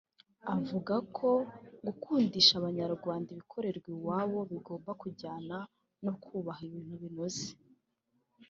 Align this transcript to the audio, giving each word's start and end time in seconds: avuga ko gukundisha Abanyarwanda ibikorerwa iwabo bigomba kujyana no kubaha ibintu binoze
avuga 0.55 0.95
ko 1.17 1.29
gukundisha 1.85 2.53
Abanyarwanda 2.61 3.27
ibikorerwa 3.31 3.87
iwabo 3.95 4.39
bigomba 4.51 4.91
kujyana 5.01 5.57
no 6.05 6.13
kubaha 6.23 6.61
ibintu 6.67 6.93
binoze 7.03 7.47